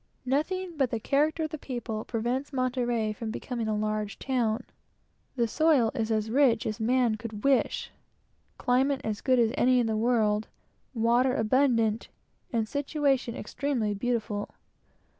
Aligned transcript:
Nothing 0.25 0.77
but 0.77 0.89
the 0.89 0.99
character 0.99 1.43
of 1.43 1.51
the 1.51 1.59
people 1.59 2.05
prevents 2.05 2.51
Monterey 2.51 3.13
from 3.13 3.29
becoming 3.29 3.67
a 3.67 3.77
great 3.77 4.19
town. 4.19 4.63
The 5.35 5.47
soil 5.47 5.91
is 5.93 6.09
as 6.09 6.31
rich 6.31 6.65
as 6.65 6.79
man 6.79 7.17
could 7.17 7.43
wish; 7.43 7.91
climate 8.57 9.01
as 9.03 9.21
good 9.21 9.37
as 9.37 9.51
any 9.55 9.79
in 9.79 9.85
the 9.85 9.95
world; 9.95 10.47
water 10.95 11.35
abundant, 11.35 12.07
and 12.51 12.67
situation 12.67 13.35
extremely 13.35 13.93
beautiful. 13.93 14.49